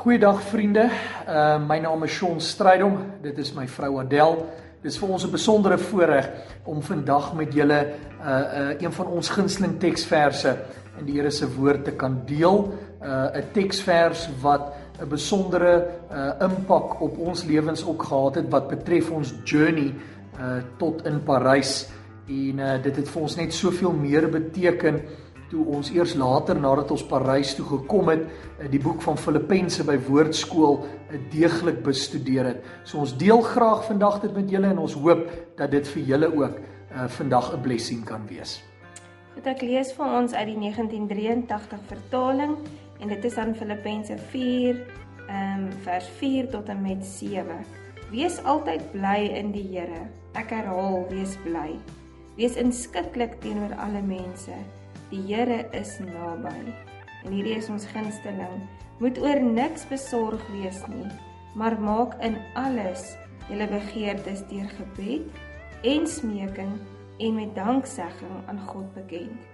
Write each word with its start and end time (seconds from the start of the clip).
Goeiedag 0.00 0.38
vriende. 0.48 0.86
Uh 1.28 1.58
my 1.60 1.76
naam 1.78 2.06
is 2.06 2.14
Shaun 2.16 2.38
Strydom. 2.40 2.94
Dit 3.20 3.36
is 3.38 3.50
my 3.52 3.66
vrou 3.68 3.98
Adel. 4.00 4.38
Dit 4.80 4.94
is 4.94 4.96
vir 4.96 5.10
ons 5.12 5.26
'n 5.26 5.30
besondere 5.30 5.76
voorreg 5.78 6.30
om 6.64 6.80
vandag 6.82 7.34
met 7.34 7.52
julle 7.52 7.80
uh 7.84 8.28
uh 8.60 8.80
een 8.80 8.92
van 8.92 9.06
ons 9.06 9.28
gunsteling 9.28 9.76
teksverse 9.78 10.56
in 10.98 11.04
die 11.04 11.20
Here 11.20 11.30
se 11.30 11.44
woord 11.56 11.84
te 11.84 11.92
kan 11.92 12.22
deel. 12.24 12.72
Uh 13.02 13.28
'n 13.36 13.52
teksvers 13.52 14.28
wat 14.40 14.72
'n 15.02 15.08
besondere 15.08 15.86
uh 16.10 16.48
impak 16.48 17.00
op 17.00 17.18
ons 17.18 17.44
lewens 17.44 17.84
ook 17.84 18.02
gehad 18.02 18.34
het 18.34 18.48
wat 18.48 18.68
betref 18.68 19.10
ons 19.10 19.34
journey 19.44 19.94
uh 20.40 20.62
tot 20.78 21.04
in 21.04 21.22
Parys. 21.22 21.88
En 22.26 22.58
uh 22.58 22.82
dit 22.82 22.96
het 22.96 23.08
vir 23.08 23.22
ons 23.22 23.36
net 23.36 23.52
soveel 23.52 23.92
meer 23.92 24.30
beteken 24.30 25.00
toe 25.50 25.64
ons 25.74 25.90
eers 25.90 26.14
later 26.14 26.58
nadat 26.60 26.90
ons 26.94 27.04
Parys 27.10 27.54
toe 27.58 27.66
gekom 27.66 28.08
het, 28.12 28.22
eh, 28.58 28.68
die 28.70 28.80
boek 28.80 29.02
van 29.02 29.18
Filippense 29.18 29.84
by 29.84 29.98
Woordskool 30.06 30.80
eh, 30.84 31.18
deeglik 31.32 31.82
bestudeer 31.82 32.52
het. 32.52 32.64
So 32.84 33.02
ons 33.02 33.16
deel 33.18 33.42
graag 33.42 33.84
vandag 33.88 34.20
dit 34.20 34.34
met 34.34 34.50
julle 34.50 34.70
en 34.70 34.78
ons 34.78 34.94
hoop 34.94 35.26
dat 35.58 35.70
dit 35.70 35.88
vir 35.94 36.02
julle 36.02 36.30
ook 36.30 36.58
uh, 36.90 37.06
vandag 37.08 37.52
'n 37.54 37.60
blessing 37.60 38.04
kan 38.04 38.26
wees. 38.26 38.62
Goed, 39.34 39.46
ek 39.46 39.62
lees 39.62 39.92
vir 39.92 40.06
ons 40.06 40.32
uit 40.32 40.46
die 40.46 40.58
1983 40.58 41.78
vertaling 41.86 42.56
en 43.00 43.08
dit 43.08 43.24
is 43.24 43.36
aan 43.36 43.54
Filippense 43.54 44.18
4 44.30 44.74
ehm 45.28 45.64
um, 45.64 45.72
vers 45.84 46.08
4 46.18 46.50
tot 46.50 46.68
en 46.68 46.82
met 46.82 47.04
7. 47.06 47.44
Wees 48.10 48.42
altyd 48.42 48.92
bly 48.92 49.30
in 49.38 49.52
die 49.52 49.66
Here. 49.70 50.08
Ek 50.34 50.50
herhaal, 50.50 51.06
wees 51.10 51.36
bly. 51.44 51.78
Wees 52.36 52.56
inskikkelik 52.56 53.38
teenoor 53.40 53.74
alle 53.78 54.02
mense. 54.02 54.54
Die 55.10 55.22
Here 55.26 55.64
is 55.74 55.96
naby. 55.98 56.70
En 57.26 57.32
hierdie 57.34 57.56
is 57.58 57.68
ons 57.72 57.86
gunsteling. 57.90 58.62
Moet 59.02 59.18
oor 59.18 59.40
niks 59.42 59.82
besorg 59.90 60.42
wees 60.54 60.78
nie, 60.92 61.08
maar 61.58 61.74
maak 61.82 62.14
in 62.22 62.36
alles 62.54 63.16
julle 63.48 63.66
begeertes 63.66 64.44
deur 64.50 64.68
gebed 64.76 65.40
en 65.88 66.06
smeking 66.06 66.76
en 67.18 67.34
met 67.34 67.54
danksegging 67.56 68.36
aan 68.46 68.60
God 68.68 68.86
bekend. 68.94 69.48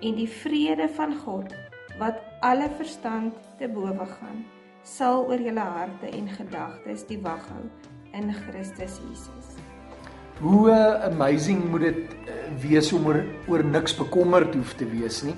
En 0.00 0.16
die 0.16 0.28
vrede 0.30 0.88
van 0.96 1.12
God 1.26 1.52
wat 2.00 2.22
alle 2.40 2.70
verstand 2.78 3.36
te 3.60 3.68
bowe 3.68 4.06
gaan, 4.16 4.46
sal 4.82 5.26
oor 5.28 5.44
julle 5.44 5.66
harte 5.76 6.08
en 6.08 6.32
gedagtes 6.38 7.04
die 7.10 7.20
wag 7.20 7.44
hou 7.52 7.66
in 8.16 8.32
Christus 8.46 8.96
Jesus. 9.04 9.52
Hoe 10.40 10.72
amazing 11.10 11.64
moet 11.70 11.80
dit 11.80 12.14
eh, 12.26 12.34
wees 12.62 12.92
om 12.92 13.06
oor, 13.06 13.20
oor 13.48 13.64
niks 13.64 13.94
bekommerd 13.96 14.54
hoef 14.54 14.74
te 14.78 14.88
wees 14.88 15.22
nie. 15.26 15.36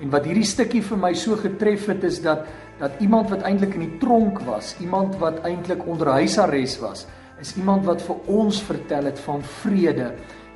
En 0.00 0.12
wat 0.12 0.26
hierdie 0.28 0.46
stukkie 0.46 0.82
vir 0.84 1.00
my 1.00 1.14
so 1.16 1.38
getref 1.40 1.86
het 1.88 2.04
is 2.04 2.20
dat 2.22 2.46
dat 2.76 2.98
iemand 3.00 3.30
wat 3.32 3.46
eintlik 3.48 3.72
in 3.78 3.86
die 3.86 3.98
tronk 4.02 4.42
was, 4.44 4.74
iemand 4.84 5.14
wat 5.16 5.38
eintlik 5.48 5.86
onder 5.88 6.10
huisarrest 6.12 6.82
was, 6.82 7.06
is 7.40 7.54
iemand 7.56 7.86
wat 7.88 8.02
vir 8.04 8.18
ons 8.28 8.58
vertel 8.62 9.08
het 9.08 9.20
van 9.24 9.40
vrede 9.62 10.10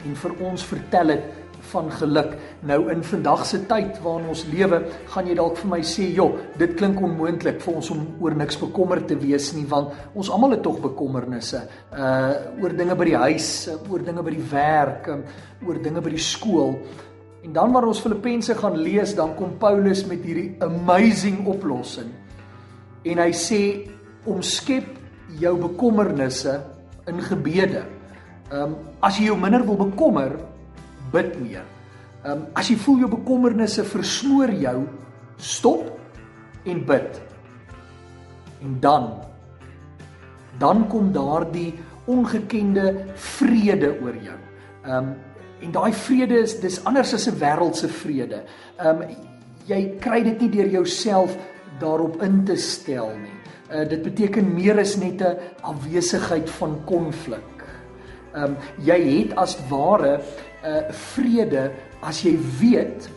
en 0.04 0.16
vir 0.16 0.34
ons 0.44 0.64
vertel 0.64 1.14
het 1.14 1.39
van 1.72 1.90
geluk. 1.92 2.36
Nou 2.66 2.90
in 2.92 3.02
vandag 3.04 3.44
se 3.46 3.60
tyd 3.66 4.00
waarin 4.02 4.28
ons 4.32 4.44
lewe, 4.52 4.80
gaan 5.12 5.26
jy 5.26 5.34
dalk 5.34 5.56
vir 5.56 5.70
my 5.70 5.80
sê, 5.80 6.14
"Jo, 6.14 6.38
dit 6.58 6.74
klink 6.74 7.00
onmoontlik 7.00 7.60
vir 7.60 7.74
ons 7.74 7.90
om 7.90 8.06
oor 8.20 8.34
niks 8.34 8.58
bekommerd 8.58 9.06
te 9.08 9.16
wees 9.16 9.52
nie, 9.52 9.66
want 9.66 9.92
ons 10.14 10.30
almal 10.30 10.50
het 10.50 10.62
tog 10.62 10.80
bekommernisse, 10.80 11.62
uh 11.92 12.32
oor 12.62 12.76
dinge 12.76 12.94
by 12.94 13.04
die 13.04 13.16
huis, 13.16 13.68
oor 13.90 13.98
dinge 13.98 14.22
by 14.22 14.30
die 14.30 14.48
werk, 14.50 15.08
um, 15.08 15.24
oor 15.66 15.82
dinge 15.82 16.00
by 16.00 16.10
die 16.10 16.18
skool." 16.18 16.78
En 17.42 17.52
dan 17.52 17.72
wanneer 17.72 17.88
ons 17.88 18.00
Filippense 18.00 18.54
gaan 18.54 18.76
lees, 18.76 19.14
dan 19.14 19.34
kom 19.34 19.56
Paulus 19.58 20.04
met 20.06 20.24
hierdie 20.24 20.56
amazing 20.60 21.46
oplossing. 21.46 22.10
En 23.04 23.18
hy 23.18 23.30
sê, 23.32 23.90
"Omskep 24.24 24.84
jou 25.38 25.56
bekommernisse 25.56 26.60
in 27.06 27.20
gebede." 27.20 27.84
Ehm 28.50 28.62
um, 28.62 28.76
as 29.00 29.18
jy 29.18 29.24
jou 29.30 29.38
minder 29.38 29.64
wil 29.66 29.76
bekommer, 29.76 30.32
bid 31.12 31.40
meer. 31.40 31.64
Ehm 32.24 32.32
um, 32.32 32.46
as 32.54 32.68
jy 32.68 32.76
voel 32.76 33.04
jou 33.04 33.10
bekommernisse 33.14 33.84
versmoor 33.84 34.52
jou, 34.52 34.78
stop 35.36 35.88
en 36.68 36.84
bid. 36.84 37.20
En 38.60 38.76
dan 38.80 39.10
dan 40.60 40.86
kom 40.88 41.12
daardie 41.12 41.72
ongekende 42.10 43.06
vrede 43.14 43.94
oor 44.02 44.16
jou. 44.16 44.38
Ehm 44.84 44.96
um, 44.96 45.14
en 45.60 45.72
daai 45.72 45.92
vrede 45.92 46.38
is 46.40 46.54
dis 46.60 46.78
anders 46.88 47.14
as 47.14 47.28
'n 47.28 47.38
wêreldse 47.38 47.88
vrede. 47.88 48.44
Ehm 48.78 49.02
um, 49.02 49.16
jy 49.66 49.96
kry 50.00 50.22
dit 50.22 50.40
nie 50.40 50.50
deur 50.50 50.68
jouself 50.68 51.36
daarop 51.80 52.22
in 52.22 52.44
te 52.44 52.56
stel 52.56 53.12
nie. 53.16 53.36
Uh, 53.70 53.88
dit 53.88 54.02
beteken 54.02 54.54
meer 54.54 54.78
as 54.78 54.96
net 54.96 55.22
'n 55.22 55.36
afwesigheid 55.62 56.50
van 56.50 56.84
konflik. 56.84 57.59
Ehm 58.34 58.44
um, 58.44 58.56
jy 58.78 58.98
het 59.18 59.36
as 59.36 59.56
ware 59.68 60.18
'n 60.18 60.20
uh, 60.20 60.78
eh, 60.78 60.92
vrede 60.92 61.70
as 62.02 62.22
jy 62.22 62.38
weet 62.60 63.10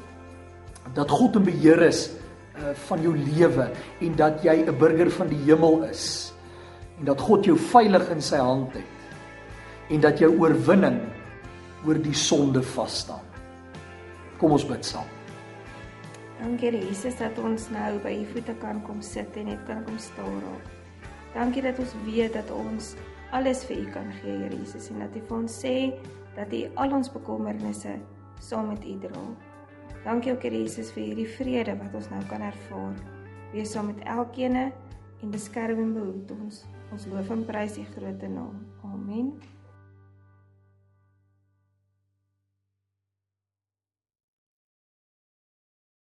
dat 0.93 1.09
God 1.09 1.35
in 1.35 1.43
beheer 1.43 1.81
is 1.81 2.09
uh, 2.55 2.73
van 2.87 3.01
jou 3.01 3.15
lewe 3.17 3.71
en 3.99 4.15
dat 4.15 4.43
jy 4.43 4.65
'n 4.65 4.77
burger 4.77 5.11
van 5.11 5.27
die 5.27 5.43
hemel 5.45 5.83
is 5.83 6.33
en 6.99 7.05
dat 7.05 7.21
God 7.21 7.45
jou 7.45 7.57
veilig 7.57 8.09
in 8.09 8.21
sy 8.21 8.37
hand 8.37 8.73
het 8.73 8.93
en 9.89 9.99
dat 9.99 10.19
jou 10.19 10.39
oorwinning 10.39 11.01
oor 11.85 11.99
die 11.99 12.15
sonde 12.15 12.63
vas 12.63 12.99
staan. 12.99 13.25
Kom 14.37 14.51
ons 14.51 14.65
bid 14.65 14.85
saam. 14.85 15.07
Dankie 16.39 16.71
Jesus 16.71 17.15
dat 17.19 17.37
ons 17.39 17.69
nou 17.71 17.99
by 18.03 18.11
u 18.19 18.25
voete 18.33 18.55
kan 18.59 18.81
kom 18.83 19.01
sit 19.01 19.35
en 19.39 19.45
net 19.45 19.61
kan 19.67 19.83
kom 19.83 19.97
staan 19.97 20.41
raak. 20.43 20.65
Dankie 21.33 21.61
dat 21.61 21.79
ons 21.79 21.93
weet 22.05 22.33
dat 22.33 22.51
ons 22.51 22.95
alles 23.33 23.63
vir 23.65 23.81
U 23.81 23.85
kan 23.93 24.11
gee, 24.21 24.37
Here 24.43 24.55
Jesus, 24.55 24.89
en 24.93 25.01
dat 25.01 25.15
U 25.17 25.21
vir 25.21 25.37
ons 25.37 25.55
sê 25.63 25.75
dat 26.37 26.53
U 26.53 26.61
al 26.83 26.93
ons 26.99 27.09
bekommernisse 27.13 27.95
saam 28.43 28.69
met 28.73 28.85
U 28.85 28.97
dra. 29.07 29.23
Dankie 30.03 30.33
ook, 30.35 30.45
Here 30.45 30.61
Jesus, 30.61 30.91
vir 30.93 31.09
hierdie 31.09 31.29
vrede 31.37 31.75
wat 31.79 31.97
ons 31.97 32.11
nou 32.13 32.21
kan 32.29 32.45
ervaar. 32.45 32.95
Wees 33.53 33.73
saam 33.73 33.89
met 33.91 34.05
elkeen 34.09 34.59
en 34.59 35.33
beskerm 35.33 35.81
en 35.81 35.97
behoed 35.97 36.37
ons. 36.37 36.63
Ons 36.93 37.09
loof 37.09 37.33
en 37.33 37.43
prys 37.47 37.79
U 37.81 37.87
groot 37.95 38.29
naam. 38.29 38.61
Amen. 38.93 39.33